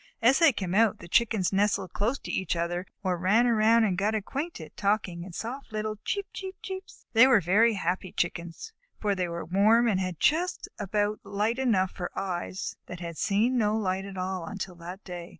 [0.19, 3.83] As they came out, the Chickens nestled close to each other or ran around a
[3.83, 8.11] bit and got acquainted, talking in soft little "Cheep cheep cheeps." They were very happy
[8.11, 13.15] Chickens, for they were warm and had just about light enough for eyes that had
[13.15, 15.29] seen no light at all until that day.